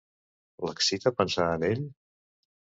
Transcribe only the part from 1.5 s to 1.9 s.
en ell?